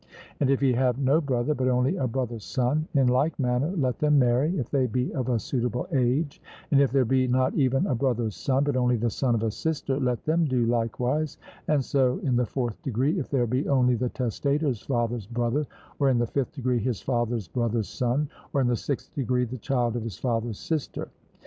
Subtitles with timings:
[0.39, 3.99] And if he have no brother, but only a brother's son, in like manner let
[3.99, 7.85] them marry, if they be of a suitable age; and if there be not even
[7.85, 11.37] a brother's son, but only the son of a sister, let them do likewise,
[11.67, 15.67] and so in the fourth degree, if there be only the testator's father's brother,
[15.99, 19.57] or in the fifth degree, his father's brother's son, or in the sixth degree, the
[19.59, 21.09] child of his father's sister.